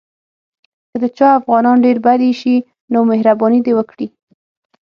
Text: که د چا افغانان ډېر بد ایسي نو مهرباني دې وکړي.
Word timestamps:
که 0.91 0.97
د 1.03 1.05
چا 1.17 1.27
افغانان 1.39 1.77
ډېر 1.85 1.97
بد 2.05 2.19
ایسي 2.27 2.55
نو 2.93 2.99
مهرباني 3.11 3.59
دې 3.65 3.73
وکړي. 3.75 4.07